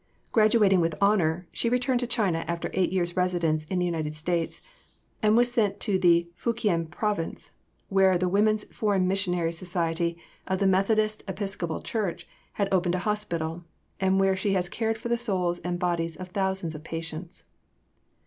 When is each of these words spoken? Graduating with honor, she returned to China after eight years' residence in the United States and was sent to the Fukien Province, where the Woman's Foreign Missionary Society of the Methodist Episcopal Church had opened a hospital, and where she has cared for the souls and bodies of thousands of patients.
Graduating 0.31 0.79
with 0.81 0.95
honor, 0.99 1.47
she 1.51 1.69
returned 1.69 1.99
to 1.99 2.07
China 2.07 2.43
after 2.47 2.71
eight 2.73 2.91
years' 2.91 3.15
residence 3.15 3.65
in 3.65 3.77
the 3.77 3.85
United 3.85 4.15
States 4.15 4.59
and 5.21 5.37
was 5.37 5.51
sent 5.51 5.79
to 5.81 5.99
the 5.99 6.27
Fukien 6.35 6.89
Province, 6.89 7.51
where 7.89 8.17
the 8.17 8.27
Woman's 8.27 8.63
Foreign 8.75 9.07
Missionary 9.07 9.51
Society 9.51 10.17
of 10.47 10.57
the 10.57 10.65
Methodist 10.65 11.23
Episcopal 11.27 11.81
Church 11.83 12.27
had 12.53 12.67
opened 12.73 12.95
a 12.95 13.05
hospital, 13.05 13.63
and 13.99 14.19
where 14.19 14.35
she 14.35 14.53
has 14.53 14.69
cared 14.69 14.97
for 14.97 15.07
the 15.07 15.19
souls 15.19 15.59
and 15.59 15.77
bodies 15.77 16.15
of 16.15 16.29
thousands 16.29 16.73
of 16.73 16.83
patients. 16.83 17.43